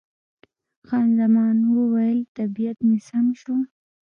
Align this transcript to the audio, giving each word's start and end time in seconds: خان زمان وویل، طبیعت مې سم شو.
خان 0.87 1.07
زمان 1.19 1.57
وویل، 1.77 2.19
طبیعت 2.37 2.77
مې 2.87 2.97
سم 3.07 3.25
شو. 3.39 3.55